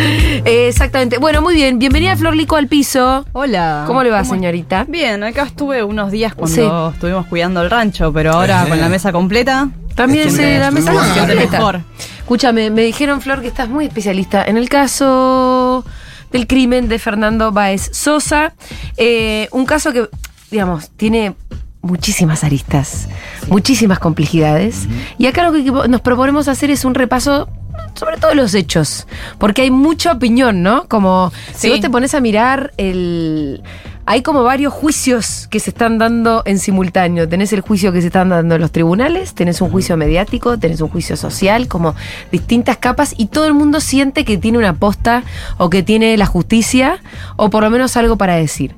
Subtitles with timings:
[0.00, 1.18] Eh, exactamente.
[1.18, 1.78] Bueno, muy bien.
[1.78, 3.24] Bienvenida Flor Lico al piso.
[3.32, 3.84] Hola.
[3.86, 4.84] ¿Cómo le va, señorita?
[4.88, 6.94] Bien, acá estuve unos días cuando Sí.
[6.94, 9.68] estuvimos cuidando el rancho, pero ahora con la mesa completa.
[9.94, 11.58] También se la mesa completa.
[11.58, 11.80] mejor.
[12.18, 15.84] Escúchame, me dijeron, Flor, que estás muy especialista en el caso
[16.30, 18.54] del crimen de Fernando Baez Sosa.
[18.96, 20.08] Eh, un caso que,
[20.50, 21.34] digamos, tiene
[21.82, 23.08] muchísimas aristas,
[23.48, 24.86] muchísimas complejidades.
[25.18, 27.48] Y acá lo que nos proponemos hacer es un repaso
[27.94, 29.06] sobre todos los hechos,
[29.38, 30.86] porque hay mucha opinión, ¿no?
[30.88, 33.62] Como si vos te pones a mirar el...
[34.06, 37.28] Hay como varios juicios que se están dando en simultáneo.
[37.28, 40.80] Tenés el juicio que se están dando en los tribunales, tenés un juicio mediático, tenés
[40.80, 41.94] un juicio social, como
[42.32, 45.22] distintas capas, y todo el mundo siente que tiene una posta
[45.58, 47.00] o que tiene la justicia,
[47.36, 48.74] o por lo menos algo para decir.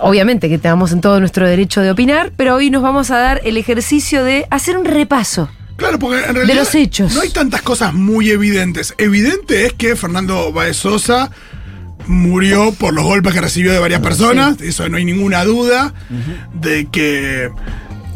[0.00, 3.40] Obviamente que tenemos en todo nuestro derecho de opinar, pero hoy nos vamos a dar
[3.44, 5.48] el ejercicio de hacer un repaso.
[5.84, 7.14] Claro, porque en realidad los hechos.
[7.14, 8.94] no hay tantas cosas muy evidentes.
[8.98, 11.30] Evidente es que Fernando Baez Sosa
[12.06, 15.94] murió por los golpes que recibió de varias personas, eso no hay ninguna duda,
[16.52, 17.50] de que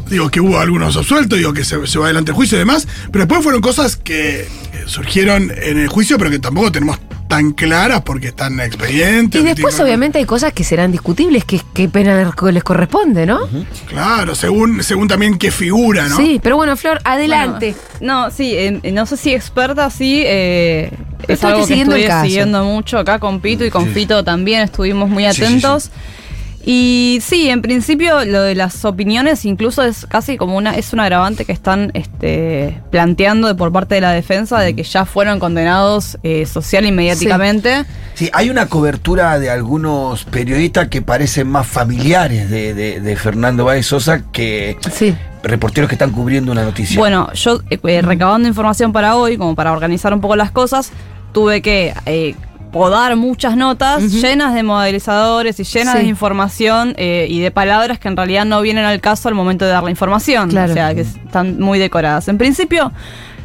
[0.09, 2.87] digo que hubo algunos absueltos, digo que se, se va adelante el juicio y demás,
[3.11, 4.47] pero después fueron cosas que
[4.85, 9.39] surgieron en el juicio, pero que tampoco tenemos tan claras porque están en expedientes.
[9.39, 13.47] Y después, tienen- obviamente, hay cosas que serán discutibles, que qué pena les- corresponde, ¿no?
[13.87, 16.17] Claro, según, según también qué figura, ¿no?
[16.17, 17.75] Sí, pero bueno, Flor, adelante.
[17.99, 20.23] Bueno, no, sí, eh, no sé si experta, sí.
[20.25, 20.91] eh,
[21.27, 22.25] es algo que siguiendo el estuve caso.
[22.25, 23.91] siguiendo mucho acá con Pito y con Sí.
[23.91, 25.91] Fito también estuvimos muy Sí, sí, atentos.
[26.71, 30.99] Y sí, en principio lo de las opiniones incluso es casi como una es un
[30.99, 35.39] agravante que están este, planteando de por parte de la defensa de que ya fueron
[35.39, 37.85] condenados eh, social y mediáticamente.
[38.13, 43.65] Sí, hay una cobertura de algunos periodistas que parecen más familiares de, de- de Fernando
[43.65, 45.15] Báez Sosa que Sí.
[45.41, 46.99] reporteros que están cubriendo una noticia.
[46.99, 50.91] Bueno, yo eh, eh, recabando información para hoy, como para organizar un poco las cosas,
[51.33, 52.35] tuve que eh,
[52.71, 56.03] podar muchas notas llenas de modelizadores y llenas Sí.
[56.03, 59.65] de información eh, y de palabras que en realidad no vienen al caso al momento
[59.65, 60.49] de dar la información.
[60.49, 60.71] Claro.
[60.71, 62.27] O sea, que están muy decoradas.
[62.27, 62.91] En principio,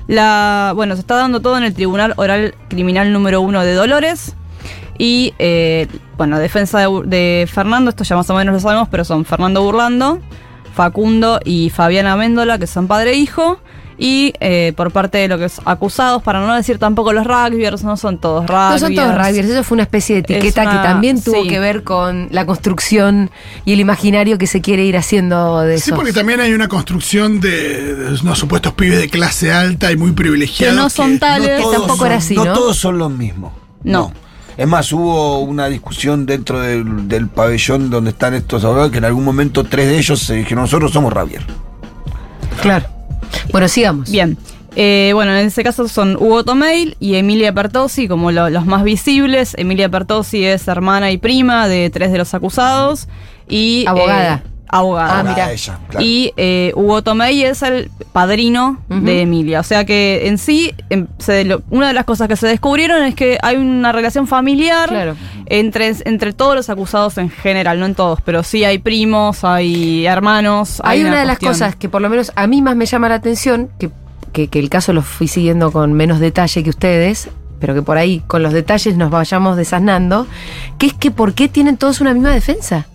[0.06, 4.34] la bueno, se está dando todo en el Tribunal Oral Criminal número uno de Dolores.
[4.98, 9.04] Y, eh, bueno, defensa de, de Fernando, esto ya más o menos lo sabemos, pero
[9.04, 10.20] son Fernando Burlando,
[10.74, 13.58] Facundo y Fabiana Méndola, que son padre e hijo.
[13.96, 17.84] Y eh, por parte de lo que es acusados, para no decir tampoco los rugbyers,
[17.84, 18.72] no son todos rugbyers.
[18.72, 21.42] No son todos rugbyers, eso fue una especie de etiqueta Es una- que también tuvo
[21.42, 21.48] sí.
[21.48, 23.30] que ver con la construcción
[23.64, 25.96] y el imaginario que se quiere ir haciendo de Sí, eso.
[25.96, 30.12] porque también hay una construcción de, de unos supuestos pibes de clase alta y muy
[30.12, 30.74] privilegiados.
[30.76, 31.62] Que no son tales.
[31.62, 32.52] tampoco son- era así, ¿no?
[32.52, 33.52] todos son los mismos.
[33.84, 34.12] No.
[34.56, 39.04] Es más, hubo una discusión dentro del, del pabellón donde están estos abogados que en
[39.04, 41.42] algún momento tres de ellos se dijeron, nosotros somos Ravier.
[42.62, 42.86] Claro.
[43.52, 44.10] Bueno, sigamos.
[44.10, 44.36] Bien.
[44.76, 48.82] Eh, bueno, en ese caso son Hugo Tomeil y Emilia Pertossi como lo- los más
[48.82, 49.54] visibles.
[49.56, 53.06] Emilia Pertossi es hermana y prima de tres de los acusados.
[53.48, 54.42] Y, Abogada.
[54.44, 55.20] eh, abogada.
[55.20, 55.52] Ah, mira.
[55.52, 56.04] ella, claro.
[56.04, 59.60] Y eh, Hugo Tomei es el padrino de Emilia.
[59.60, 63.02] O sea que en sí, em, se lo- una de las cosas que se descubrieron
[63.04, 65.16] es que hay una relación familiar Claro.
[65.46, 70.06] entre, entre todos los acusados en general, no en todos, pero sí hay primos, hay
[70.06, 70.80] hermanos.
[70.84, 73.16] Hay una, de las cosas que por lo menos a mí más me llama la
[73.16, 73.90] atención, que,
[74.32, 77.28] que- que el caso lo fui siguiendo con menos detalle que ustedes,
[77.60, 80.26] pero que por ahí con los detalles nos vayamos desasnando,
[80.78, 82.86] que es que ¿por qué tienen todos una misma defensa?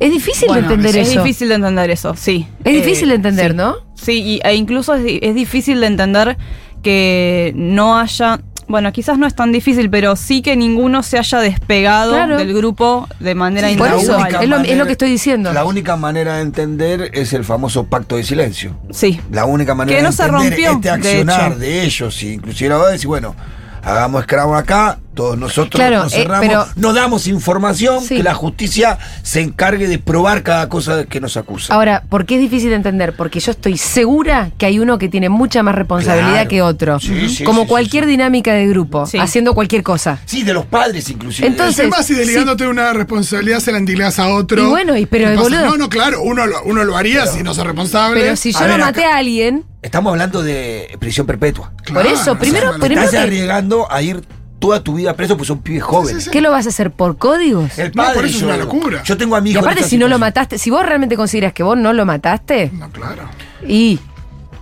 [0.00, 1.22] Es difícil Bueno, de entender es eso.
[1.22, 2.46] difícil de entender eso, sí.
[2.64, 3.56] Es Eh, difícil de entender, sí.
[3.56, 3.76] ¿no?
[3.94, 6.36] Sí, y, e incluso es, di- es difícil de entender
[6.82, 8.40] que no haya.
[8.68, 12.36] Bueno, quizás no es tan difícil, pero sí que ninguno se haya despegado Claro.
[12.36, 13.98] del grupo de manera Sí, individual.
[14.02, 15.52] es lo, es manera- lo que estoy diciendo.
[15.54, 18.76] La única manera de entender es el famoso pacto de silencio.
[18.90, 19.18] Sí.
[19.32, 22.68] La única manera Que no de se entender rompió, este accionar de, ellos, y inclusive
[22.68, 23.34] la va a decir, bueno,
[23.82, 28.18] hagamos escravo acá, todos nosotros Claro, nos eh, cerramos, pero- no damos información, Sí.
[28.18, 31.74] que la justicia se encargue de probar cada cosa que nos acusa.
[31.74, 33.16] Ahora, ¿por qué es difícil de entender?
[33.16, 36.48] Porque yo estoy segura que hay uno que tiene mucha más responsabilidad Claro.
[36.50, 37.00] que otro.
[37.00, 39.18] Sí, sí, como sí, cualquier sí, dinámica de grupo, Sí.
[39.18, 40.20] haciendo cualquier cosa.
[40.24, 41.48] sí, de los padres inclusive.
[41.48, 44.62] Entonces- tema si delegándote una responsabilidad se la entregás a otro.
[44.62, 47.66] Y bueno, y pero, No, no, claro, uno lo, uno lo haría si no sos
[47.66, 48.20] responsable.
[48.20, 51.72] Pero si yo A no ver, maté acá- a alguien, Estamos hablando de prisión perpetua.
[51.84, 52.80] Claro, por eso, no primero- malo.
[52.80, 54.20] primero- Estás que- arriesgando a ir
[54.58, 56.24] toda tu vida preso, pues son pibes jóvenes.
[56.24, 56.30] sí.
[56.30, 56.90] ¿qué lo vas a hacer?
[56.90, 57.78] ¿Por códigos?
[57.78, 59.02] El No, padre, por eso es una locura.
[59.04, 61.62] Yo tengo a mi Y aparte, si no lo mataste, si vos realmente consideras que
[61.62, 63.22] vos no lo mataste, No, claro.
[63.66, 63.98] y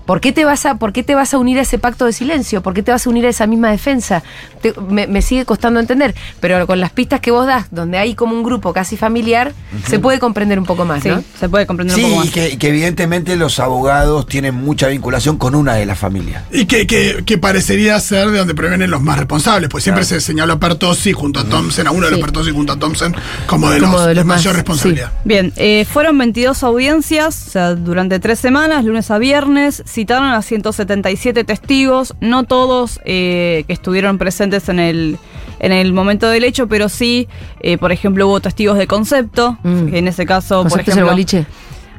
[0.06, 2.12] ¿Por qué, te vas a, ¿Por qué te vas a unir a ese pacto de
[2.12, 2.62] silencio?
[2.62, 4.22] ¿Por qué te vas a unir a esa misma defensa?
[4.62, 8.14] Te- me, me sigue costando entender, pero con las pistas que vos das, donde hay
[8.14, 9.52] como un grupo casi familiar,
[9.88, 11.22] se puede comprender un poco más, Sí, ¿no?
[11.38, 12.26] se puede comprender un poco más.
[12.26, 16.44] y que, que evidentemente los abogados tienen mucha vinculación con una de las familias.
[16.52, 20.20] Y que, que, que parecería ser de donde previenen los más responsables, pues siempre se
[20.20, 22.20] señaló a Pertossi junto a Thompson, a uno de los.
[22.20, 23.14] Pertossi junto a Thompson,
[23.46, 25.12] como de, Como los, de los más, mayor responsabilidad.
[25.24, 30.42] Bien, eh, fueron 22 audiencias, o sea, durante tres semanas, lunes a viernes, citaron a
[30.42, 35.16] 177 testigos, no todos eh, que estuvieron presentes en el,
[35.58, 37.28] en el momento del hecho, pero sí,
[37.60, 39.86] eh, por ejemplo, hubo testigos de concepto, Mm.
[39.86, 41.12] que en ese caso, por ¿Concepto es el ejemplo...
[41.12, 41.46] boliche?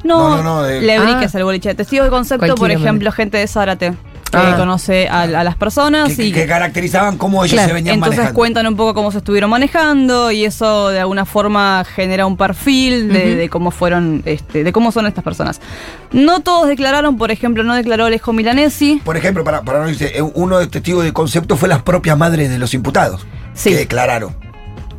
[0.04, 1.24] No, No, no, no, de- Lebrick Ah.
[1.24, 1.74] es el boliche.
[1.74, 3.94] Testigos de concepto, por ejemplo, gente de Zárate,
[4.30, 4.56] que Ah.
[4.56, 6.32] conoce a, a las personas Que, y...
[6.32, 8.36] que caracterizaban cómo ellos Claro, se venían Entonces manejando.
[8.38, 13.08] cuentan un poco cómo se estuvieron manejando y eso de alguna forma genera un perfil
[13.12, 15.60] de, cómo fueron, este, de cómo son estas personas.
[16.12, 19.00] No todos declararon, por ejemplo, no declaró Alejo Milanesi.
[19.04, 21.82] Por ejemplo, para, para no decir, eh, uno de los testigos de concepto fue las
[21.82, 23.70] propias madres de los imputados Sí.
[23.70, 24.34] que declararon.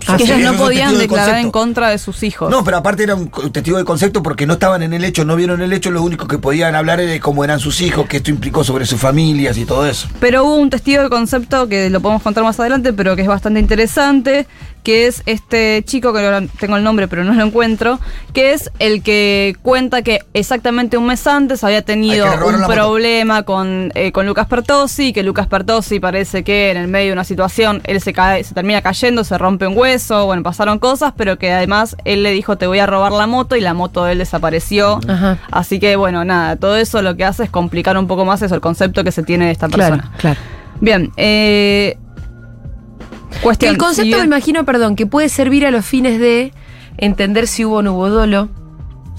[0.07, 2.49] Ah, que ellas no podían de declarar en contra de sus hijos.
[2.49, 5.35] No, pero aparte era un testigo de concepto porque no estaban en el hecho, no
[5.35, 8.17] vieron el hecho, lo único que podían hablar era de cómo eran sus hijos, que
[8.17, 10.07] esto implicó sobre sus familias y todo eso.
[10.19, 13.27] Pero hubo un testigo de concepto que lo podemos contar más adelante, pero que es
[13.27, 14.47] bastante interesante,
[14.83, 17.99] que es este chico, que ahora tengo el nombre pero no lo encuentro,
[18.33, 23.91] que es el que cuenta que exactamente un mes antes había tenido un problema con,
[23.95, 27.81] eh, con Lucas Pertossi, que Lucas Pertossi parece que en el medio de una situación
[27.85, 31.51] él se cae, se termina cayendo, se rompe un hueso, bueno, pasaron cosas, pero que
[31.51, 34.17] además él le dijo te voy a robar la moto y la moto de él
[34.19, 34.99] desapareció.
[35.07, 35.37] Ajá.
[35.51, 38.55] Así que bueno, nada, todo eso lo que hace es complicar un poco más eso,
[38.55, 40.17] el concepto que se tiene de esta Claro, persona.
[40.17, 40.39] claro.
[40.81, 41.97] Bien, eh,
[43.41, 43.71] cuestión.
[43.71, 46.51] el concepto, si me bien- imagino, perdón, que puede servir a los fines de
[46.97, 48.49] entender si hubo o no hubo dolo,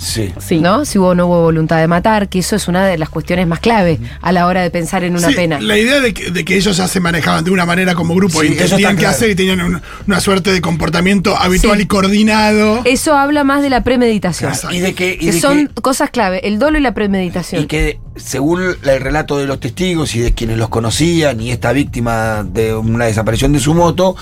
[0.00, 0.32] Sí.
[0.40, 0.60] Sí.
[0.60, 0.84] ¿no?
[0.86, 3.46] Si hubo o no hubo voluntad de matar, que eso es una de las cuestiones
[3.46, 5.60] más clave a la hora de pensar en una Sí, pena.
[5.60, 8.40] La idea de que, de que ellos ya se manejaban de una manera como grupo
[8.40, 9.08] Sí, y qué claro.
[9.08, 11.84] hacer y tenían un- una suerte de comportamiento habitual Sí.
[11.84, 12.80] y coordinado.
[12.84, 14.52] Eso habla más de la premeditación.
[14.70, 17.62] Y de que, y Que de son que- cosas clave, el dolo y la premeditación.
[17.62, 21.72] y que según el relato de los testigos y de quienes los conocían y esta
[21.72, 24.16] víctima de una desaparición de su moto,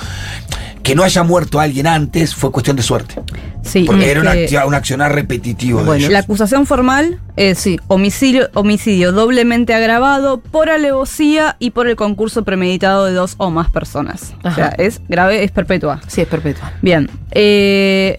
[0.88, 3.14] que no haya muerto alguien antes fue cuestión de suerte.
[3.62, 6.10] Sí, Porque era un, que- acti- un accionar repetitivo de Bueno, ellos.
[6.12, 7.78] La acusación formal es Sí.
[7.88, 13.70] homicidio, homicidio doblemente agravado por alevosía y por el concurso premeditado de dos o más
[13.70, 14.32] personas.
[14.44, 16.00] O sea, es grave, es perpetua.
[16.06, 16.72] Sí, es perpetua.
[16.82, 17.10] Bien.
[17.32, 18.18] eh,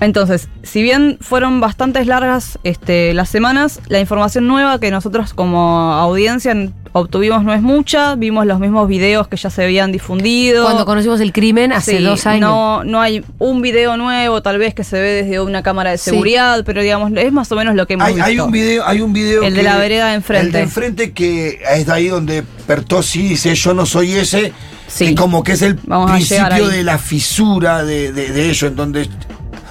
[0.00, 5.92] entonces, si bien fueron bastantes largas este, las semanas, la información nueva que nosotros como
[5.94, 6.54] audiencia
[6.92, 8.14] obtuvimos no es mucha.
[8.14, 10.64] Vimos los mismos videos que ya se habían difundido.
[10.64, 12.40] Cuando conocimos el crimen hace Sí, dos años.
[12.50, 15.98] No, no hay un video nuevo, tal vez que se ve desde una cámara de
[15.98, 16.10] Sí.
[16.10, 18.26] seguridad, pero digamos, es más o menos lo que hemos Hay, visto.
[18.28, 20.46] hay un video, hay un video El de la vereda de enfrente.
[20.46, 24.52] El de enfrente que es de ahí donde Pertossi dice yo no soy ese.
[24.86, 25.06] Sí.
[25.06, 28.76] Y como que es el Vamos principio de la fisura de, de, de ello, en
[28.76, 29.08] donde.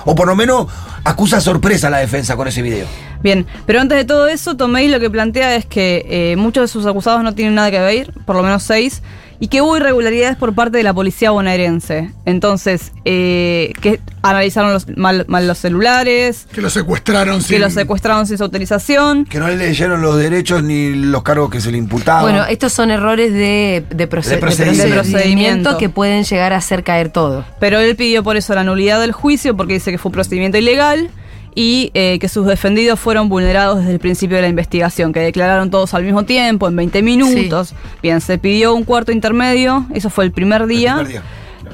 [0.06, 0.68] O por lo menos
[1.04, 2.88] acusa sorpresa a la defensa con ese video.
[3.22, 6.68] Bien, pero antes de todo eso, Tomei lo que plantea es que eh, muchos de
[6.68, 9.02] sus acusados no tienen nada que ver, por lo menos seis,
[9.40, 12.12] y que hubo irregularidades por parte de la policía bonaerense.
[12.26, 17.74] Entonces, eh, que analizaron los, mal, mal los celulares, Que lo secuestraron que sin- los
[17.74, 19.26] secuestraron sin su autorización.
[19.26, 22.24] Que no le leyeron los derechos ni los cargos que se le imputaban.
[22.24, 24.94] Bueno, estos son errores de, de, proce- De de procedimiento.
[24.94, 27.46] procedimiento que pueden llegar a hacer caer todo.
[27.60, 30.58] Pero él pidió por eso la nulidad del juicio porque dice que fue un procedimiento
[30.58, 31.10] ilegal
[31.56, 35.70] y eh, que sus defendidos fueron vulnerados desde el principio de la investigación, que declararon
[35.72, 37.74] todos al mismo tiempo, en 20 minutos.
[38.02, 40.94] Bien, se pidió un cuarto intermedio, eso fue el primer El día.
[40.96, 41.24] primer día.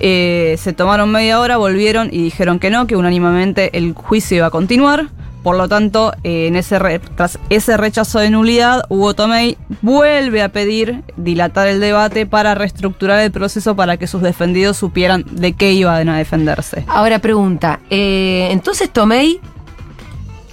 [0.02, 4.46] Eh, se tomaron media hora, volvieron y dijeron que no, que unánimemente el juicio iba
[4.48, 5.08] a continuar.
[5.44, 10.42] Por lo tanto, eh, en ese re- tras ese rechazo de nulidad, Hugo Tomei vuelve
[10.42, 15.54] a pedir dilatar el debate para reestructurar el proceso para que sus defendidos supieran de
[15.54, 16.84] qué iban a defenderse.
[16.90, 19.40] Ahora pregunta, eh, entonces Tomei,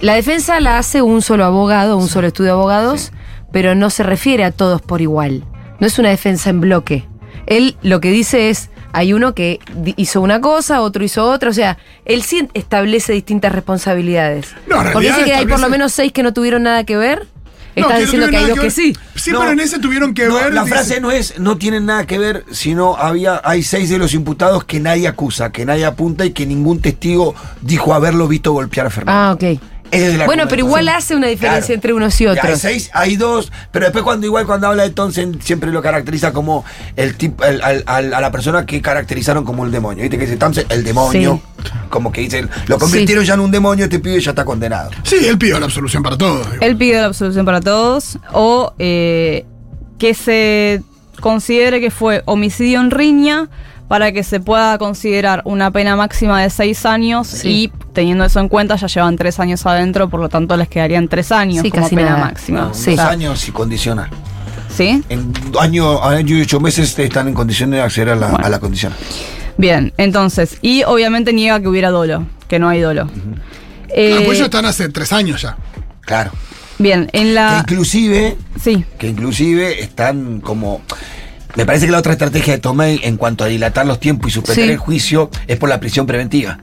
[0.01, 3.11] la defensa la hace un solo abogado, un solo estudio de abogados,
[3.51, 5.43] pero no se refiere a todos por igual.
[5.79, 7.05] No es una defensa en bloque.
[7.45, 9.59] Él lo que dice es, hay uno que
[9.95, 14.53] hizo una cosa, otro hizo otra, o sea, él sí establece distintas responsabilidades.
[14.67, 17.27] No, Porque dice que hay por lo menos seis que no tuvieron nada que ver.
[17.75, 18.97] No, Estás no diciendo que hay dos que sí.
[19.13, 20.51] Sí, No, pero en ese tuvieron que no, ver.
[20.51, 23.99] La dice- frase no es no tienen nada que ver, sino había hay seis de
[23.99, 28.51] los imputados que nadie acusa, que nadie apunta y que ningún testigo dijo haberlo visto
[28.51, 29.21] golpear a Fernando.
[29.21, 29.61] Ah, ok.
[29.91, 31.73] Ese es el Bueno, pero igual hace una diferencia Claro.
[31.75, 32.59] entre unos y Ya, Hay otros.
[32.59, 36.65] seis, hay dos, pero después cuando igual cuando habla de Thompson siempre lo caracteriza como
[36.95, 40.01] el tipo, el- al- al- a la persona que caracterizaron como el demonio.
[40.03, 40.65] ¿Viste que dice Thompson?
[40.69, 41.41] El demonio.
[41.63, 41.71] Sí.
[41.89, 44.89] Como que dicen, lo convirtieron ya en un demonio, este pibe ya está condenado.
[45.03, 46.47] Sí, él pidió la absolución para todos.
[46.61, 49.45] Él pidió la absolución para todos o eh,
[49.97, 50.81] que se
[51.19, 53.49] considere que fue homicidio en riña
[53.87, 57.71] para que se pueda considerar una pena máxima de seis años Sí.
[57.71, 61.07] y teniendo eso en cuenta ya llevan tres años adentro, por lo tanto les quedarían
[61.07, 62.25] tres años Sí, como casi pena nada.
[62.25, 62.59] máxima.
[62.61, 62.91] No, Sí.
[62.95, 64.09] Dos años y condicional.
[64.75, 65.01] ¿Sí?
[65.09, 68.45] En año, año y ocho meses están en condiciones de acceder a la, Bueno.
[68.45, 68.93] a la condición.
[69.57, 73.09] Bien, entonces, y obviamente niega que hubiera dolo, que no hay dolo.
[73.89, 75.57] Eh, Ah, pues ellos están hace tres años ya.
[76.01, 76.31] Claro.
[76.77, 77.57] bien, en Que la...
[77.61, 80.81] inclusive, Sí, que inclusive están como.
[81.57, 84.33] Me parece que la otra estrategia de Tomei en cuanto a dilatar los tiempos y
[84.35, 84.71] suspender Sí.
[84.71, 86.59] el juicio es por la prisión preventiva.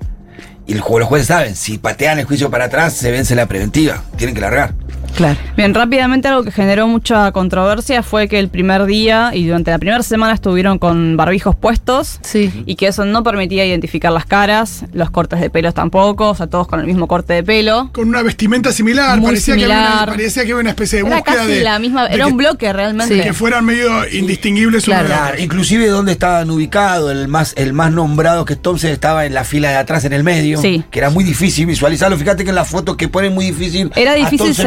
[0.69, 4.05] Y el los jueces saben, si patean el juicio para atrás, se vence la preventiva.
[4.17, 4.73] Tienen que largar.
[5.15, 5.37] Claro.
[5.57, 9.79] Bien, rápidamente algo que generó mucha controversia fue que el primer día y durante la
[9.79, 12.51] primera semana estuvieron con barbijos puestos Sí.
[12.67, 16.47] y que eso no permitía identificar las caras, los cortes de pelos tampoco, o sea,
[16.49, 17.91] todos con el mismo corte de pelo.
[17.93, 19.19] Con una vestimenta similar.
[19.19, 19.97] Muy parecía, Que había similar.
[20.03, 21.61] una, parecía que había una especie de Era búsqueda casi de.
[21.63, 23.15] la misma, de era que, un bloque realmente.
[23.17, 23.21] Sí.
[23.23, 25.07] Que fueran medio indistinguibles Claro.
[25.07, 29.45] Claro, inclusive donde estaban ubicados, el más, el más nombrado que Thompson estaba en la
[29.45, 30.85] fila de atrás en el medio, Sí.
[30.91, 32.17] que era muy difícil visualizarlo.
[32.19, 33.91] Fíjate que en la foto que ponen muy difícil.
[33.95, 34.67] Era difícil Thompson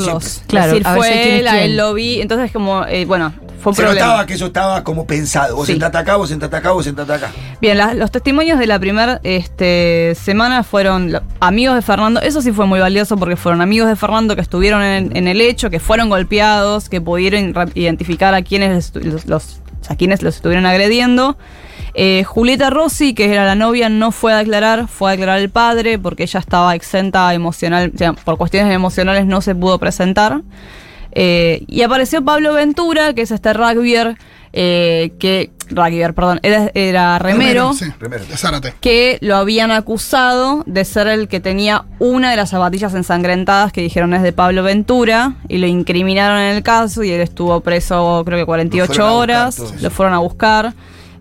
[0.00, 0.28] siempre.
[0.46, 2.20] Claro, decir, ver si fue es él, a él lo vi.
[2.20, 4.06] Entonces, como, eh, bueno, fue un Se problema.
[4.06, 5.54] notaba que eso estaba como pensado.
[5.56, 5.72] Vos Sí.
[5.72, 7.30] sentate acá, vos sentate acá, vos sentate acá.
[7.60, 12.20] Bien, la- los testimonios de la primera este, semana fueron lo- amigos de Fernando.
[12.20, 15.40] Eso sí fue muy valioso porque fueron amigos de Fernando que estuvieron en, en el
[15.40, 20.66] hecho, que fueron golpeados, que pudieron identificar a quienes los, los- a quienes los estuvieron
[20.66, 21.36] agrediendo.
[21.94, 25.50] Eh, Julieta Rossi, que era la novia, no fue a declarar, fue a declarar el
[25.50, 30.40] padre porque ella estaba exenta emocional, o sea, por cuestiones emocionales no se pudo presentar.
[31.14, 34.16] Eh, y apareció Pablo Ventura, que es este rugbyer,
[34.54, 38.24] eh, que, rugbyer, perdón, era, era remero, Sí, Remero.
[38.60, 43.72] de que lo habían acusado de ser el que tenía una de las zapatillas ensangrentadas
[43.72, 47.60] que dijeron es de Pablo Ventura y lo incriminaron en el caso y él estuvo
[47.60, 50.74] preso creo que Lo 48 fueron a buscar horas, lo fueron a buscar.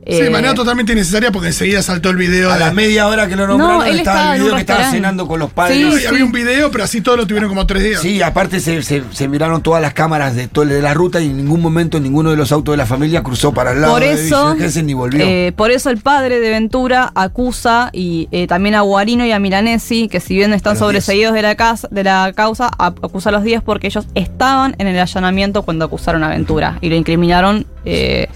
[0.06, 2.50] Sí, Eh, de manera totalmente innecesaria porque enseguida saltó el video.
[2.50, 4.54] A de- la media hora que lo nombraron No, él estaba estaba el en video
[4.54, 5.78] un que estaba cenando con los padres.
[5.78, 8.02] Sí, No, y había un video, pero así todos lo tuvieron como tres días.
[8.02, 11.28] Sí, aparte se, se- se miraron todas las cámaras de, todo, de la ruta y
[11.28, 14.02] en ningún momento ninguno de los autos de la familia cruzó para el lado Por
[14.02, 15.24] de eso, Gesell ni volvió.
[15.24, 19.38] eh, por eso el padre de Ventura acusa y eh, también a Guarino y a
[19.40, 23.32] Milanesi, que si bien están sobreseídos de la, casa, de la causa, a- acusa a
[23.34, 27.68] los 10 porque ellos estaban en el allanamiento cuando acusaron a Ventura y lo incriminaron
[27.86, 28.28] eh,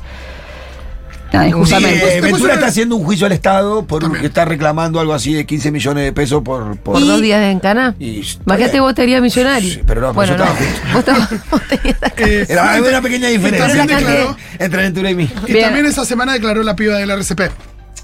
[1.36, 1.98] nada, Sí, injustamente.
[1.98, 4.22] eh, Después Ventura está haciendo un juicio al Estado por También.
[4.22, 6.78] que está reclamando algo así de 15 millones de pesos por...
[6.78, 7.96] por Por dos días en Cana.
[8.00, 9.74] Y- Imagínate vos estarías millonario.
[9.74, 10.46] Sí, pero no, pero bueno, yo no.
[10.94, 11.62] Vos estabas- vos.
[12.18, 15.30] Eh, Era hay una pequeña diferencia también entre, declaró- entre Ventura y mí.
[15.48, 15.66] Y Bien.
[15.66, 17.52] también esa semana declaró la piba del RCP.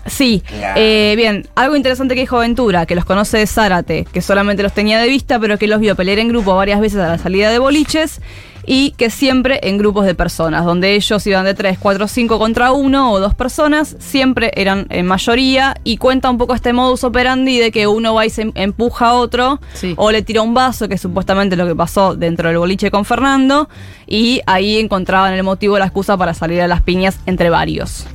[0.08, 0.42] Sí,
[0.76, 4.74] eh, bien, algo interesante que dijo Ventura, que los conoce de Zárate, que solamente los
[4.74, 7.52] tenía de vista, pero que los vio pelear en grupo varias veces a la salida
[7.52, 8.20] de boliches
[8.65, 12.72] y que siempre en grupos de personas, donde ellos iban de 3, 4, 5 contra
[12.72, 17.58] uno o dos personas, siempre eran en mayoría y cuenta un poco este modus operandi
[17.60, 19.94] de que uno va y se em- empuja a otro Sí.
[19.98, 23.06] o le tira un vaso, que es supuestamente lo que pasó dentro del boliche con
[23.06, 23.70] Fernando,
[24.08, 28.06] y ahí encontraban el motivo, la excusa para salir a las piñas entre varios.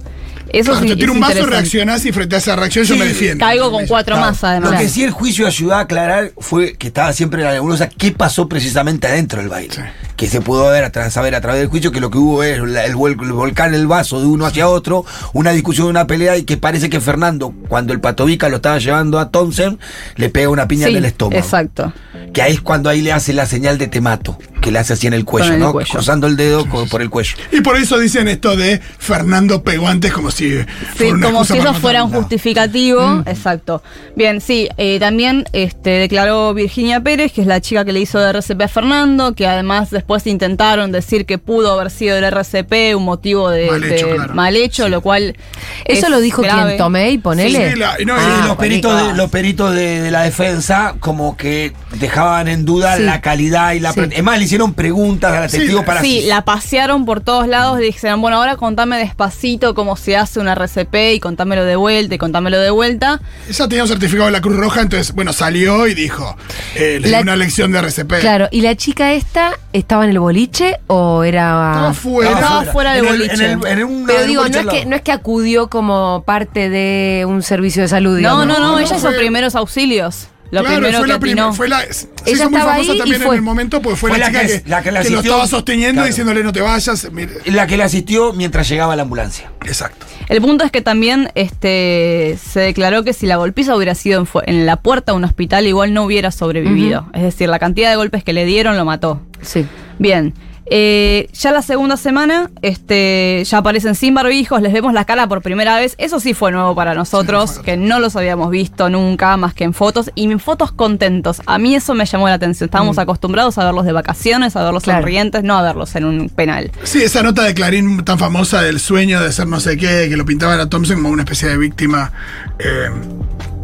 [0.52, 3.04] Eso Claro, sí te tiro un vaso, reaccionás y frente a esa reacción yo me
[3.06, 3.44] defiendo.
[3.44, 4.30] Caigo con cuatro Claro.
[4.30, 4.70] más, además.
[4.70, 8.12] Lo que sí el juicio ayudó a aclarar fue que estaba siempre la nebulosa qué
[8.12, 9.74] pasó precisamente adentro del baile.
[9.74, 9.80] Sí.
[10.16, 12.42] Que se pudo ver a tra- saber a través del juicio que lo que hubo
[12.42, 15.04] es la- el, vuel- el volcar el vaso de uno hacia otro,
[15.34, 19.18] una discusión, una pelea y que parece que Fernando, cuando el patovica lo estaba llevando
[19.18, 19.78] a Thompson,
[20.16, 21.38] le pega una piña Sí, en el estómago.
[21.38, 21.92] Exacto.
[22.32, 24.94] Que ahí es cuando ahí le hace la señal de te mato, que le hace
[24.94, 25.72] así en el cuello, el ¿no?
[25.72, 25.90] cuello.
[25.92, 27.34] Cruzando el dedo co- por el cuello.
[27.52, 30.50] Y por eso dicen esto de Fernando pegó antes como si
[30.98, 33.22] Sí, como si eso fuera un justificativo.
[33.26, 33.82] Exacto.
[34.16, 38.18] Bien, sí, eh, también este, declaró Virginia Pérez, que es la chica que le hizo
[38.18, 42.94] de RCP a Fernando, que además después intentaron decir que pudo haber sido el RCP
[42.96, 44.34] un motivo de Mal hecho, de claro.
[44.34, 45.36] mal hecho, lo cual.
[45.84, 46.64] Eso es lo dijo grave.
[46.72, 47.72] quien Tomei, ponele.
[47.72, 50.22] Sí, la- y no, Sí, y- Ah, los peritos, de, los peritos de, de la
[50.22, 53.02] defensa como que dejaban en duda Sí.
[53.02, 53.90] la calidad y la...
[53.90, 56.00] Es más, le hicieron preguntas a la Sí, testigo para...
[56.02, 60.52] Sí, la pasearon por todos lados, dijeron, bueno, ahora contame despacito cómo se hace una
[60.54, 63.20] RCP y contámelo de vuelta y contámelo de vuelta.
[63.48, 66.36] ella tenía un certificado de la Cruz Roja, entonces, bueno, salió y dijo,
[66.74, 68.20] eh, le La- dio una lección de RCP.
[68.20, 71.72] Claro, ¿y la chica esta estaba en el boliche o era.?
[71.74, 72.30] Estaba fuera.
[72.32, 73.34] Estaba fuera del En el- boliche.
[73.34, 74.78] en el- en un- Pero en un digo, no boliche es, al lado.
[74.78, 78.12] que, no es que acudió como parte de un servicio de salud.
[78.12, 78.46] No, digamos.
[78.46, 80.28] no, no, no, ella hizo primeros auxilios.
[80.52, 81.52] Lo Claro, primero fue que la primera.
[81.52, 83.30] Fue la, se Ella hizo muy estaba famosa ahí y también fue.
[83.30, 85.10] en el momento, porque fue, Fue la, la chica que- que, la que la que
[85.10, 85.32] lo asistió.
[85.32, 86.06] estaba sosteniendo Claro.
[86.06, 87.08] diciéndole no te vayas.
[87.10, 89.50] Mire, La que le asistió mientras llegaba la ambulancia.
[89.64, 90.06] Exacto.
[90.28, 94.26] El punto es que también este, se declaró que si la golpiza hubiera sido en,
[94.26, 97.06] fu- en la puerta de un hospital, igual no hubiera sobrevivido.
[97.12, 99.20] Es decir, la cantidad de golpes que le dieron lo mató.
[99.42, 99.66] Sí.
[99.98, 100.34] Bien.
[100.68, 105.40] eh, ya la segunda semana, este, ya aparecen sin barbijos, les vemos la cara por
[105.40, 105.94] primera vez.
[105.96, 109.72] Eso sí fue nuevo para nosotros, que no los habíamos visto nunca más que en
[109.72, 110.10] fotos.
[110.16, 111.40] Y en fotos contentos.
[111.46, 112.66] A mí eso me llamó la atención.
[112.66, 115.02] Estábamos acostumbrados a verlos de vacaciones, a verlos Claro.
[115.02, 116.72] sonrientes, no a verlos en un penal.
[116.82, 120.16] Sí, esa nota de Clarín tan famosa del sueño de ser no sé qué, que
[120.16, 122.10] lo pintaba a Thompson como una especie de víctima.
[122.58, 122.88] eh,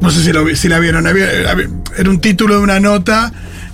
[0.00, 1.06] no sé si, lo, si la vieron.
[1.08, 3.32] había- había- era un título de una nota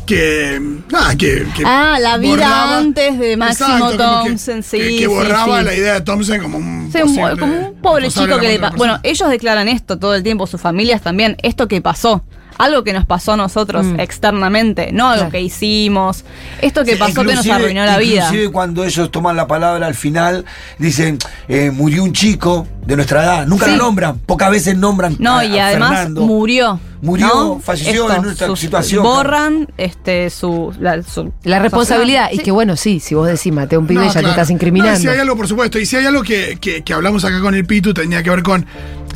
[0.09, 0.61] que.
[0.91, 4.99] Nada, que, que Ah, la vida borraba- antes de Máximo Exacto, como que- Thompson, sí,
[4.99, 5.65] Que, borraba sí.
[5.67, 6.91] la idea de Thompson como un.
[6.93, 10.23] Sí, un- posible como un pobre chico que le Bueno, ellos declaran esto todo el
[10.23, 12.25] tiempo, sus familias también, esto que pasó.
[12.59, 14.01] Algo que nos pasó a nosotros Mm.
[14.01, 15.31] externamente, no algo Claro.
[15.33, 16.25] que hicimos.
[16.61, 18.25] Esto que Sí, pasó que nos arruinó la vida.
[18.25, 20.45] Inclusive cuando ellos toman la palabra al final,
[20.79, 23.47] dicen, eh, murió un chico de nuestra edad.
[23.47, 23.73] Nunca Sí.
[23.73, 26.21] lo nombran, pocas veces nombran No, a- y a además Fernando.
[26.23, 26.81] murió.
[27.01, 27.61] Murió, ¿no?
[27.61, 32.29] falleció en nuestra sus- situación, Borran este, su, la, su- La responsabilidad.
[32.33, 32.39] Sí.
[32.41, 34.31] Y que bueno, sí, si vos decís mate a un pibe, No, ya te claro.
[34.31, 34.99] estás No, y incriminando.
[34.99, 37.55] si hay algo, por supuesto, y si hay algo que, que- que hablamos acá con
[37.55, 38.67] el Pitu, tenía que ver con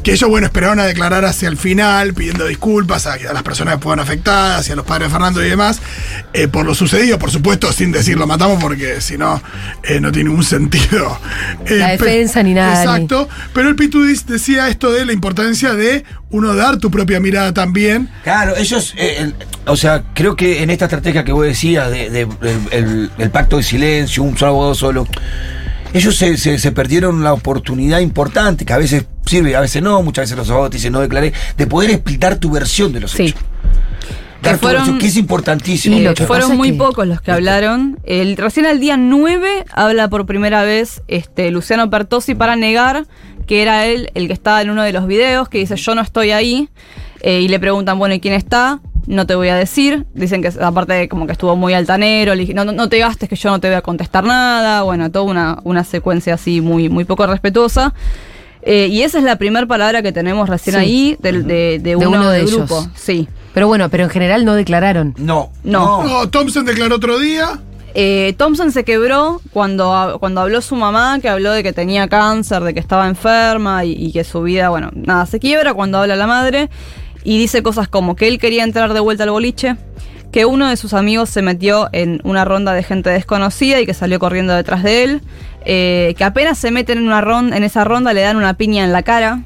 [0.02, 3.76] que ellos, bueno, esperaron a declarar hacia el final, pidiendo disculpas a, a las personas
[3.76, 5.80] que fueron afectadas y a los padres de Fernando y demás,
[6.32, 9.40] eh, por lo sucedido, por supuesto, sin decir lo matamos, porque si no,
[9.84, 11.18] eh, no tiene ningún sentido.
[11.66, 13.28] Eh, La pe- defensa ni nada, Exacto.
[13.54, 17.52] Pero el Pitu dis- decía esto de la importancia de uno dar tu propia mirada
[17.54, 18.08] también.
[18.24, 19.34] Claro, ellos, eh, el-
[19.66, 23.30] o sea, creo que en esta estrategia que vos decías, de, de- el, el- el
[23.30, 25.06] pacto de silencio, un solo abogado solo,
[25.94, 30.02] ellos se, se- se perdieron la oportunidad importante, que a veces sirve, a veces no,
[30.02, 33.12] muchas veces los abogados te dicen no declaré, de poder explicar tu versión de los
[33.12, 33.24] Sí.
[33.24, 33.40] hechos.
[34.42, 35.96] Dar Que tu fueron- versión, que es importantísimo.
[35.96, 38.00] Y lo que fueron muy que- pocos los que hablaron.
[38.04, 43.06] El, recién al día 9 habla por primera vez este, Luciano Pertosi para negar
[43.46, 46.00] que era él el que estaba en uno de los videos, que dice yo no
[46.00, 46.68] estoy ahí.
[47.20, 48.80] Eh, y le preguntan, bueno, ¿y quién está?
[49.06, 50.06] No te voy a decir.
[50.14, 52.98] Dicen que aparte de como que estuvo muy altanero, le dije, no, no, no te
[52.98, 54.82] gastes que yo no te voy a contestar nada.
[54.82, 57.94] Bueno, toda una, una secuencia así muy, muy poco respetuosa.
[58.62, 60.80] Eh, y esa es la primera palabra que tenemos recién Sí.
[60.80, 62.58] ahí del- de, de uno, uno de del ellos.
[62.58, 62.86] grupo.
[62.94, 63.28] Sí.
[63.54, 65.14] Pero bueno, pero en general no declararon.
[65.18, 66.04] No, No.
[66.04, 67.58] No, Thompson declaró otro día.
[67.94, 72.62] Eh, Thompson se quebró cuando, cuando habló su mamá, que habló de que tenía cáncer,
[72.62, 76.16] de que estaba enferma y, y que su vida, bueno, nada, se quiebra cuando habla
[76.16, 76.70] la madre
[77.24, 79.76] y dice cosas como que él quería entrar de vuelta al boliche,
[80.32, 83.94] que uno de sus amigos se metió en una ronda de gente desconocida y que
[83.94, 85.20] salió corriendo detrás de él,
[85.64, 88.82] eh, que apenas se meten en, una ronda, en esa ronda le dan una piña
[88.84, 89.42] en la cara,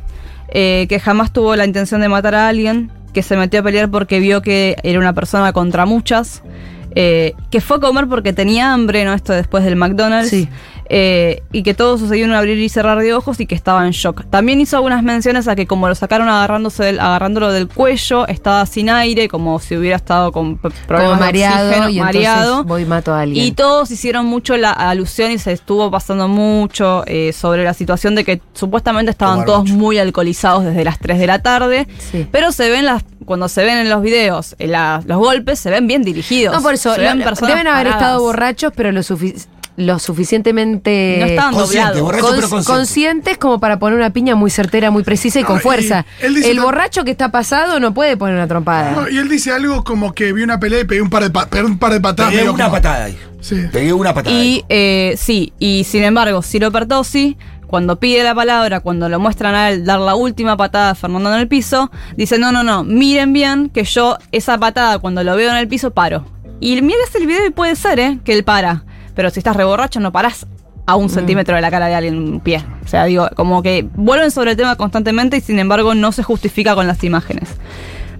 [0.48, 3.90] eh, que jamás tuvo la intención de matar a alguien, que se metió a pelear
[3.90, 6.42] porque vio que era una persona contra muchas,
[6.98, 9.12] eh, que fue a comer porque tenía hambre, ¿no?
[9.12, 10.30] Esto después del McDonald's.
[10.30, 10.48] Sí.
[10.88, 13.84] eh, y que todo sucedió en un abrir y cerrar de ojos y que estaba
[13.84, 14.24] en shock.
[14.30, 18.64] También hizo algunas menciones a que como lo sacaron agarrándose del- agarrándolo del cuello, estaba
[18.66, 22.64] sin aire, como si hubiera estado con problemas Como de mareado oxígeno, y mareado.
[22.64, 23.44] voy y mato a alguien.
[23.44, 28.14] Y todos hicieron mucho la alusión y se estuvo pasando mucho eh, sobre la situación
[28.14, 29.74] de que supuestamente estaban Tomar todos mucho.
[29.74, 31.88] muy alcoholizados desde las 3 de la tarde.
[31.98, 32.28] Sí.
[32.30, 35.68] Pero se ven las cuando se ven en los videos eh, la- los golpes, se
[35.68, 36.54] ven bien dirigidos.
[36.54, 37.94] No, por eso, Personas deben haber paradas.
[38.02, 39.46] estado borrachos, pero lo, sufi-
[39.76, 42.02] lo suficientemente No estaban Consciente, doblados.
[42.02, 42.72] borracho, pero cons- consciente.
[42.72, 46.06] conscientes como para poner una piña muy certera, muy precisa y No, con y fuerza.
[46.20, 48.92] él dice El borracho que está pasado no puede poner una trompada.
[48.92, 51.30] No, y él dice algo como que vi una pelea y pegué un par de,
[51.30, 52.32] pa- pegué un par de patadas.
[52.32, 53.18] Pegué una como- patada ahí.
[53.40, 53.62] Sí.
[53.72, 57.36] Pegué una patada Y eh, sí, y sin embargo, Ciro Pertosi,
[57.68, 61.32] cuando pide la palabra, cuando lo muestran a él dar la última patada a Fernando
[61.34, 65.36] en el piso, dice, no, no, no, miren bien que yo esa patada cuando lo
[65.36, 66.24] veo en el piso paro.
[66.60, 68.18] Y miras el video y puede ser, ¿eh?
[68.24, 68.84] Que él para.
[69.14, 70.46] Pero si estás reborracho no parás
[70.86, 72.64] a un centímetro de la cara de alguien, un pie.
[72.84, 76.22] O sea, digo, como que vuelven sobre el tema constantemente y sin embargo no se
[76.22, 77.48] justifica con las imágenes.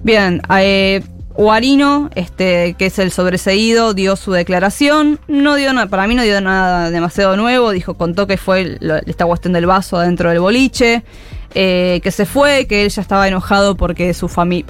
[0.03, 1.01] Bien, eh,
[1.37, 5.19] Guarino, este, que es el sobreseído, dio su declaración.
[5.27, 7.71] No dio nada, para mí no dio nada demasiado nuevo.
[7.71, 11.03] Dijo, contó que fue esta cuestión del vaso adentro del boliche.
[11.55, 14.65] Eh, que se fue, que él ya estaba enojado porque su familia,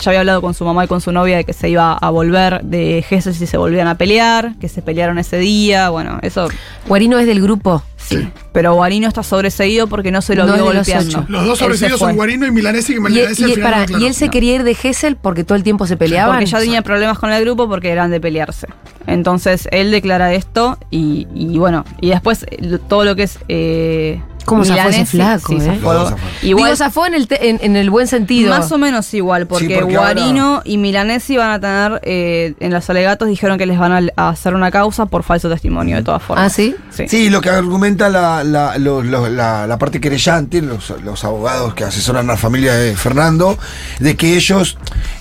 [0.00, 2.10] ya había hablado con su mamá y con su novia de que se iba a
[2.10, 6.48] volver de Gesell si se volvían a pelear, que se pelearon ese día, bueno, eso
[6.88, 7.82] Guarino es del grupo.
[7.96, 8.28] sí.
[8.52, 11.20] Pero Guarino está sobreseído porque no se lo No vio los golpeando.
[11.20, 11.26] ocho.
[11.30, 12.16] Los dos sobreseídos son.
[12.16, 13.98] Guarino y Milanesi, que Y, al y- no declaró.
[13.98, 14.30] y él se No.
[14.30, 16.36] quería ir de Gessel porque todo el tiempo se peleaban.
[16.36, 18.66] Porque ya tenía problemas con el grupo porque eran de pelearse.
[19.06, 24.20] Entonces él declara esto y, y bueno, y después eh, todo lo que es eh,
[24.44, 25.78] ¿Cómo zafó ese flaco, sí, eh?
[25.80, 26.04] zafó.
[26.08, 26.16] Zafó.
[26.42, 28.50] Igual Digo, zafó en el, te- en, en el buen sentido.
[28.50, 32.88] Más o menos igual, porque, porque Guarino y Milanesi van a tener, eh, en los
[32.90, 36.22] alegatos dijeron que les van a, a hacer una causa por falso testimonio, de todas
[36.22, 36.46] formas.
[36.46, 36.74] ¿Ah, sí?
[36.90, 37.08] Sí.
[37.08, 41.74] Sí, lo que argumenta la, la, los- los- la- la parte querellante, los, los abogados
[41.74, 43.58] que asesoran a la familia de Fernando,
[44.00, 44.76] de que ellos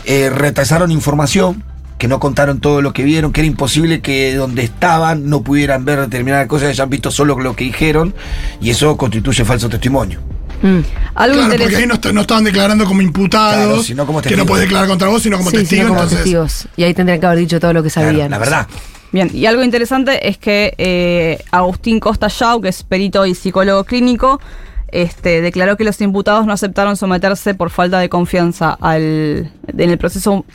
[0.06, 1.64] eh, retrasaron información,
[2.02, 5.86] que no contaron todo lo que vieron, que era imposible que donde estaban no pudieran
[5.86, 8.16] ver determinadas cosas, hayan visto solo lo que dijeron,
[8.60, 10.20] y eso constituye falso testimonio.
[10.64, 10.80] Mm.
[11.14, 14.24] Algo Claro, porque ahí no, est- no estaban declarando como imputados, Claro, sino como que
[14.30, 14.46] testigos.
[14.46, 15.82] no puedes declarar contra vos, sino como Sí, testigo.
[15.84, 16.68] sino como entonces, testigos.
[16.76, 18.32] Y ahí tendrían que haber dicho todo lo que Claro, sabían.
[18.32, 18.68] la verdad.
[19.12, 23.84] Bien, y algo interesante es que eh, Agustín Costa Yau, que es perito y psicólogo
[23.84, 24.42] clínico,
[24.88, 29.98] este, declaró que los imputados no aceptaron someterse por falta de confianza al, en el
[30.00, 30.46] proceso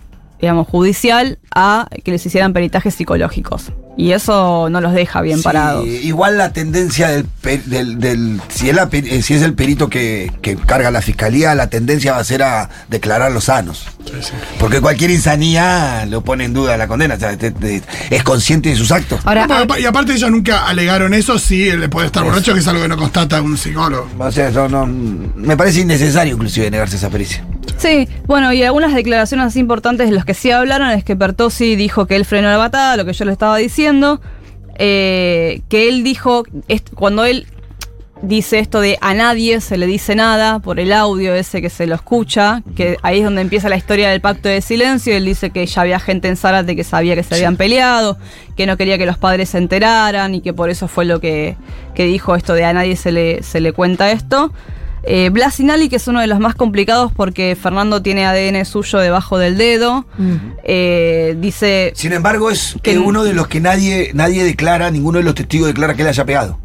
[0.41, 3.73] digamos, judicial a que les hicieran peritajes psicológicos.
[3.99, 5.87] Y eso no los deja bien Sí, parados.
[5.87, 7.27] Igual la tendencia del,
[7.65, 11.55] del, del- si, es la eh, si es el perito que, que carga la fiscalía,
[11.55, 13.87] la tendencia va a ser a declarar los sanos.
[14.61, 17.15] Porque cualquier insanía lo pone en duda la condena.
[17.15, 19.21] o sea, te- te- es consciente de sus actos.
[19.25, 22.69] Ahora, No, y aparte ellos nunca alegaron eso, sí, él puede estar borracho, que es
[22.69, 24.09] algo que no constata un psicólogo.
[24.19, 27.45] O sea, no, no- me parece innecesario inclusive negarse esa pericia.
[27.79, 31.77] Sí, bueno, y algunas declaraciones así importantes de los que sí hablaron es que Pertossi
[31.77, 33.86] dijo que él frenó la batalla, lo que yo le estaba diciendo,
[34.79, 36.45] eh, que él dijo,
[36.95, 37.47] cuando él
[38.23, 41.87] dice esto de a nadie se le dice nada por el audio ese que se
[41.87, 45.51] lo escucha, que ahí es donde empieza la historia del pacto de silencio, él dice
[45.51, 48.19] que ya había gente en Zárate que sabía que se habían peleado,
[48.57, 51.57] que no quería que los padres se enteraran y que por eso fue lo que,
[51.95, 54.53] que dijo esto de a nadie se le, se le cuenta esto.
[55.09, 59.39] Eh, Blasinali, que es uno de los más complicados porque Fernando tiene ADN suyo debajo
[59.39, 60.35] del dedo, Mm.
[60.65, 61.93] eh, dice...
[61.95, 65.35] Sin embargo, es Que- que uno de los que nadie, nadie declara, ninguno de los
[65.37, 66.59] testigos declara que le haya pegado.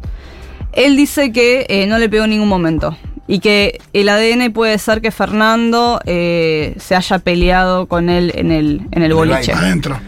[0.72, 2.96] Él dice que eh, no le pegó en ningún momento.
[3.28, 8.50] Y que el ADN puede ser que Fernando eh, se haya peleado con él en
[8.50, 9.52] el, en el boliche.
[9.52, 9.98] Adentro.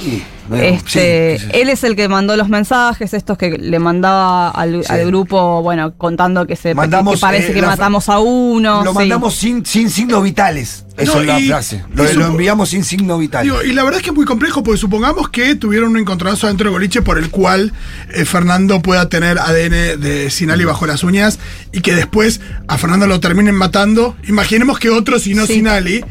[0.00, 1.60] Sí, bueno, Este, sí, sí, sí.
[1.60, 4.92] él es el que mandó los mensajes, estos que le mandaba al, Sí.
[4.92, 8.82] al grupo, bueno, contando que se Mandamos, que parece eh, que matamos a uno.
[8.82, 8.96] Lo sí.
[8.98, 10.84] mandamos sin, sin signos vitales.
[10.96, 11.84] Eso No, es la y- frase.
[11.94, 13.52] Lo, enviamos sin signos vitales.
[13.52, 16.46] Digo, y la verdad es que es muy complejo, porque supongamos que tuvieron un encontronazo
[16.48, 17.72] dentro del boliche por el cual
[18.12, 21.38] eh, Fernando pueda tener ADN de Sinali bajo las uñas
[21.72, 24.16] y que después a Fernando lo terminen matando.
[24.26, 25.54] Imaginemos que otro, si no Sí.
[25.54, 26.04] Sinali.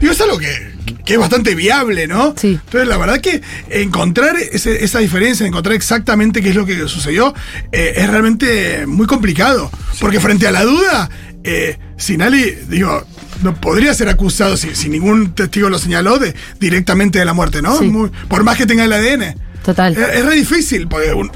[0.00, 0.48] Digo, es algo que,
[1.04, 2.34] que es bastante viable, ¿no?
[2.36, 2.58] Sí.
[2.64, 3.40] Entonces, la verdad que
[3.70, 7.34] encontrar ese- esa diferencia, encontrar exactamente qué es lo que sucedió,
[7.72, 9.70] eh, es realmente muy complicado.
[10.00, 11.10] Porque frente a la duda,
[11.44, 13.04] eh, Sinali, digo,
[13.42, 17.62] no podría ser acusado, si, si ningún testigo lo señaló, de, directamente de la muerte,
[17.62, 17.78] ¿no?
[17.78, 17.86] Sí.
[17.86, 19.34] Muy- por más que tenga el ADN.
[19.64, 19.92] Total.
[19.96, 21.30] Es, es re difícil, porque un-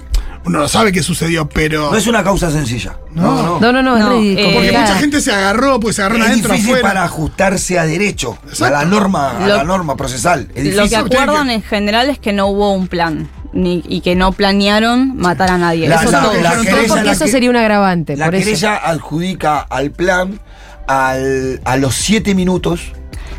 [0.44, 1.90] uno no sabe qué sucedió, pero.
[1.90, 2.98] No es una causa sencilla.
[3.12, 3.58] No.
[3.60, 4.04] No, no, no, No, es
[4.36, 6.88] re eh, porque mucha gente se agarró, pues se agarraron Es adentro, difícil afuera.
[6.88, 10.48] para ajustarse a derecho, a la norma, a la norma procesal.
[10.54, 14.00] Es Lo que acuerdan que- en general es que no hubo un plan ni, y
[14.00, 15.88] que no planearon matar a nadie.
[15.88, 16.34] La- Eso la- todo.
[16.34, 18.16] la Pero querella- porque eso sería un agravante.
[18.16, 18.44] La por eso.
[18.44, 20.40] querella adjudica al plan
[20.86, 22.92] al, a los siete minutos.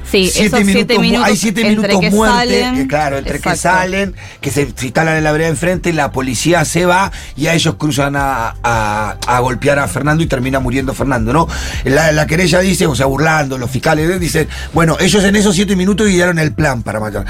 [0.10, 3.40] Sí, esos siete mu- minutos, hay siete entre minutos que muerte, salen, eh, claro, entre
[3.40, 7.48] que salen, que se, se instalan en la vereda enfrente, la policía se va y
[7.48, 11.48] a ellos cruzan a, a- a golpear a Fernando y termina muriendo Fernando, ¿no?
[11.84, 15.76] La, la querella dice, o sea, burlando, los fiscales dicen, bueno, ellos en esos siete
[15.76, 17.26] minutos idearon el plan para matar.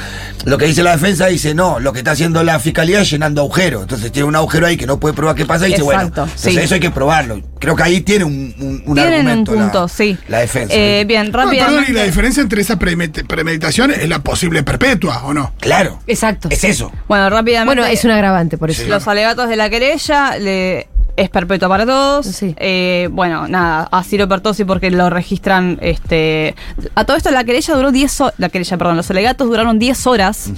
[0.45, 3.41] Lo que dice la defensa dice, no, lo que está haciendo la fiscalía es llenando
[3.41, 3.84] agujeros.
[3.84, 6.54] Entonces tiene un agujero ahí que no puede probar qué pasa y dice, bueno, entonces
[6.54, 6.58] sí.
[6.60, 7.41] eso hay que probarlo.
[7.60, 10.17] Creo que ahí tiene un, un, un Tienen un argumento la- punto, sí.
[10.28, 10.73] La defensa.
[10.75, 11.91] Eh, bien, No, perdón, rápidamente.
[11.91, 15.54] y la diferencia entre esa premeditación premeditación es la posible perpetua, ¿o no?
[15.60, 16.00] Claro.
[16.08, 16.50] Exacto.
[16.52, 16.91] Es eso.
[17.08, 17.82] Bueno, rápidamente.
[17.82, 18.84] Bueno, es un agravante por eso.
[18.84, 18.89] Sí.
[18.89, 22.25] Los alegatos de la querella le, es perpetua para todos.
[22.25, 22.54] Sí.
[22.58, 25.78] Eh, bueno, nada, a Ciro Pertosi porque lo registran.
[25.82, 26.56] este
[26.95, 28.34] A todo esto la querella duró 10 horas.
[28.38, 30.51] La querella, perdón, los alegatos duraron 10 horas.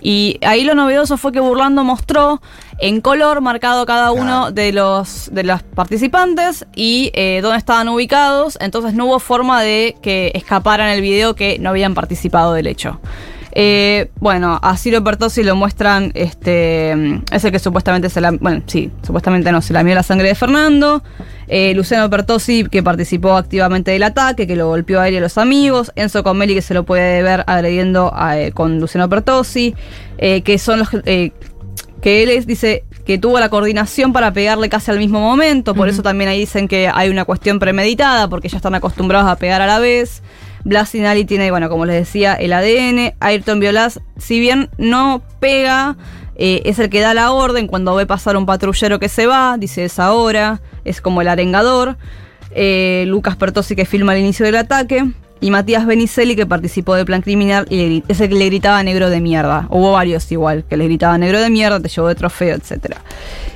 [0.00, 2.40] Y ahí lo novedoso fue que Burlando mostró
[2.78, 4.50] en color marcado cada uno Claro.
[4.52, 8.58] de los de los participantes y eh, dónde estaban ubicados.
[8.60, 13.00] Entonces no hubo forma de que escaparan el video que no habían participado del hecho.
[13.56, 16.90] Eh, bueno, a Ciro Pertossi lo muestran, este,
[17.30, 20.34] es el que supuestamente se la, bueno, sí, supuestamente no, se la la sangre de
[20.34, 21.04] Fernando.
[21.46, 25.20] Eh, Luciano Pertossi, que participó activamente del ataque, que lo golpeó a él y a
[25.20, 25.92] los amigos.
[25.94, 29.74] Enzo Comelli, que se lo puede ver agrediendo a, eh, con Luciano Pertossi.
[30.18, 31.32] eh, que son los eh,
[32.00, 35.88] que él es- dice que tuvo la coordinación para pegarle casi al mismo momento, por
[35.88, 39.60] eso también ahí dicen que hay una cuestión premeditada, porque ya están acostumbrados a pegar
[39.60, 40.22] a la vez.
[40.64, 43.14] Blasinali tiene, bueno, como les decía, el ADN.
[43.20, 45.96] Ayrton Violas, si bien no pega,
[46.36, 49.56] eh, es el que da la orden cuando ve pasar un patrullero que se va,
[49.58, 51.96] dice es ahora, es como el arengador.
[52.50, 55.04] Eh, Lucas Pertosi que filma el inicio del ataque.
[55.40, 59.20] Y Matías Benicelli que participó del plan criminal es el que le gritaba negro de
[59.20, 59.66] mierda.
[59.68, 62.96] Hubo varios igual, que le gritaban negro de mierda, te llevó de trofeo, etc.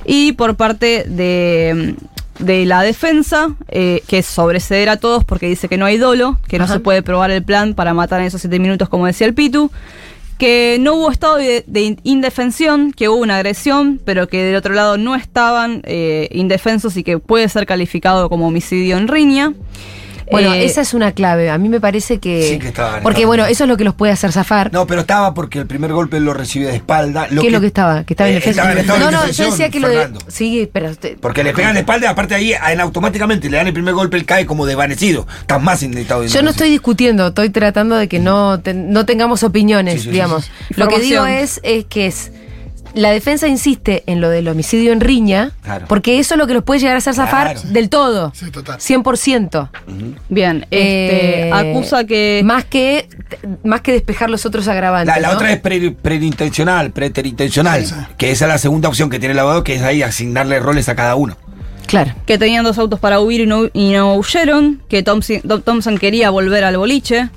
[0.05, 1.95] Y por parte de,
[2.39, 6.39] de la defensa, eh, que es sobreceder a todos porque dice que no hay dolo,
[6.49, 9.27] que no se puede probar el plan para matar en esos siete minutos como decía
[9.27, 9.71] el Pitu
[10.39, 14.55] que no hubo estado de, de in- indefensión, que hubo una agresión, pero que del
[14.55, 19.53] otro lado no estaban eh, indefensos y que puede ser calificado como homicidio en riña.
[20.31, 21.51] Bueno, Eh, esa es una clave.
[21.51, 22.43] A mí me parece que.
[22.51, 23.27] Sí, que estaban, Porque, estaban.
[23.29, 24.73] bueno, eso es lo que los puede hacer zafar.
[24.73, 27.27] No, pero estaba porque el primer golpe lo recibe de espalda.
[27.29, 28.05] ¿Qué es lo que estaba?
[28.05, 28.75] Que estaba en Eh, defensa.
[28.99, 30.09] no, no, yo decía que lo de.
[30.29, 30.91] Sí, pero.
[31.21, 34.25] Porque le pegan de espalda, aparte ahí, en automáticamente le dan el primer golpe, él
[34.25, 35.27] cae como desvanecido.
[35.41, 38.75] Estás más en estado de Yo no estoy discutiendo, estoy tratando de que no, te-
[38.75, 40.45] no tengamos opiniones, Sí, sí, sí, digamos.
[40.45, 42.31] sí, Lo que digo es, es que es.
[42.95, 45.87] La defensa insiste en lo del homicidio en riña, Claro.
[45.89, 47.69] porque eso es lo que los puede llegar a hacer zafar Claro.
[47.71, 48.33] del todo.
[48.35, 48.79] Sí, total.
[48.81, 49.71] 100%.
[50.29, 52.43] Bien, este, Eh, acusa que...
[52.45, 53.09] Más que,
[53.65, 55.15] más que despejar los otros agravantes.
[55.15, 55.35] La, la ¿no?
[55.35, 59.39] otra es pre- preintencional, preterintencional, Sí, que esa es la segunda opción que tiene el
[59.39, 61.37] abogado, que es ahí asignarle roles a cada uno.
[61.87, 62.13] Claro.
[62.27, 66.29] que tenían dos autos para huir y no, y no huyeron, que Thompson, Thompson quería
[66.29, 67.31] volver al boliche.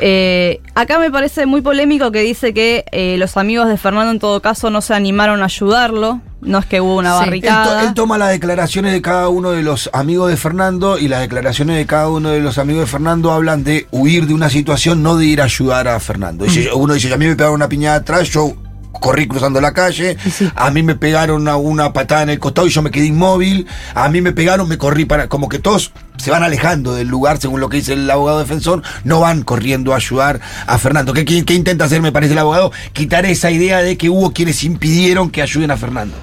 [0.00, 4.18] Eh, acá me parece muy polémico que dice que eh, los amigos de Fernando en
[4.18, 7.16] todo caso no se animaron a ayudarlo, no es que hubo una Sí.
[7.16, 7.82] Él, to- barricada.
[7.84, 11.76] él toma las declaraciones de cada uno de los amigos de Fernando y las declaraciones
[11.76, 15.16] de cada uno de los amigos de Fernando hablan de huir de una situación, no
[15.16, 16.46] de ir a ayudar a Fernando.
[16.46, 18.54] Yo- Uno dice, a mí me pegaron una piñada atrás, yo
[19.00, 20.50] corrí cruzando la calle, sí.
[20.54, 23.66] a mí me pegaron una, una patada en el costado y yo me quedé inmóvil,
[23.94, 25.28] a mí me pegaron, me corrí para...
[25.28, 28.82] Como que todos se van alejando del lugar, según lo que dice el abogado defensor,
[29.04, 31.12] no van corriendo a ayudar a Fernando.
[31.14, 32.70] ¿Qué, qué- qué intenta hacer, me parece, el abogado?
[32.92, 36.14] Quitar esa idea de que hubo quienes impidieron que ayuden a Fernando.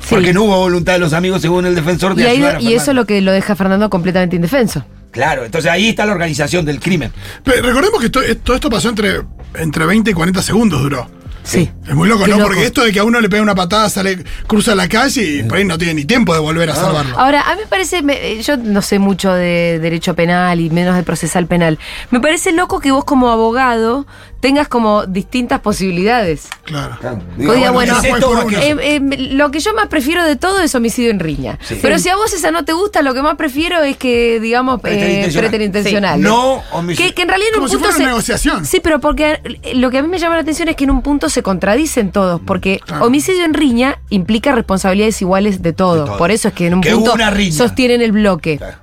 [0.00, 0.14] Sí.
[0.14, 2.60] Porque no hubo voluntad de los amigos, según el defensor, de Y, ahí- ayudar a
[2.62, 3.02] y eso es Fernando.
[3.02, 4.84] lo que lo deja a Fernando completamente indefenso.
[5.10, 7.12] Claro, entonces ahí está la organización del crimen.
[7.42, 9.20] Pero recordemos que esto- todo esto pasó entre,
[9.56, 11.08] entre 20 y 40 segundos duró.
[11.50, 11.70] Sí.
[11.88, 12.36] Es muy loco, Qué ¿no?
[12.38, 12.48] loco.
[12.50, 15.42] Porque esto de que a uno le pega una patada, sale, cruza la calle y
[15.42, 17.18] por ahí no tiene ni tiempo de volver a salvarlo.
[17.18, 20.70] Ahora, a mí me parece, me- eh, yo no sé mucho de derecho penal y
[20.70, 21.78] menos de procesal penal.
[22.10, 24.06] Me parece loco que vos como abogado
[24.40, 26.48] tengas como distintas posibilidades.
[26.64, 26.96] Claro.
[27.36, 28.56] Digo, bueno, ese ¿es fue esto por o uno.
[28.58, 28.80] aquello?
[28.80, 29.00] Eh, eh,
[29.32, 31.58] lo que yo más prefiero de todo es homicidio en riña.
[31.62, 31.78] Sí.
[31.82, 34.80] Pero si a vos esa no te gusta, lo que más prefiero es que, digamos,
[34.84, 36.18] eh, Preterintencional.
[36.18, 36.22] Sí.
[36.24, 37.08] No homicidio.
[37.08, 38.66] Que, que en realidad en Como un si punto fuera una se- negociación.
[38.66, 40.90] Sí, pero porque eh, lo que a mí me llama la atención es que en
[40.90, 42.40] un punto se contradicen todos.
[42.46, 43.04] Porque Claro.
[43.06, 46.00] homicidio en riña implica responsabilidades iguales de todo.
[46.00, 46.16] De todo.
[46.18, 47.52] Por eso es que en un Que punto una riña.
[47.56, 48.56] sostienen el bloque.
[48.58, 48.78] Claro.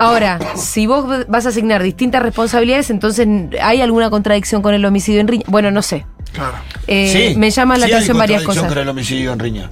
[0.00, 3.28] Ahora, si vos vas a asignar distintas responsabilidades, entonces
[3.62, 5.44] ¿hay alguna contradicción con el homicidio en riña?
[5.46, 6.06] Bueno, no sé.
[6.32, 6.54] Claro.
[6.86, 8.74] Eh, Sí, me llaman la sí hay atención varias contradicción cosas.
[8.74, 9.70] con el homicidio en riña.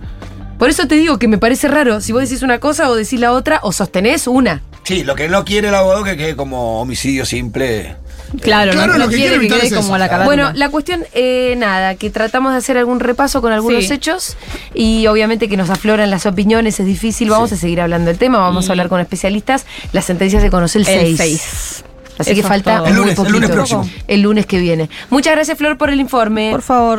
[0.59, 3.19] Por eso te digo que me parece raro si vos decís una cosa o decís
[3.21, 4.61] la otra o sostenés una.
[4.83, 7.97] Sí, lo que no quiere el abogado que quede como homicidio simple.
[8.43, 9.99] Claro, Claro, no, lo no que quiere quiere que quede es como eso.
[9.99, 10.27] la carátula.
[10.27, 13.93] Bueno, la cuestión, eh, nada, que tratamos de hacer algún repaso con algunos Sí.
[13.95, 14.37] hechos
[14.75, 18.39] y obviamente que nos afloran las opiniones, es difícil, vamos a seguir hablando del tema,
[18.39, 19.65] vamos Y- a hablar con especialistas.
[19.93, 21.03] La sentencia se conoce el 6.
[21.11, 21.85] El 6.
[22.19, 22.79] Así que Eso falta.
[22.79, 23.53] El muy lunes- el lunes poquito.
[23.55, 23.89] próximo.
[24.09, 24.91] El lunes que viene.
[25.09, 26.51] Muchas gracias, Flor, por el informe.
[26.51, 26.97] Por favor.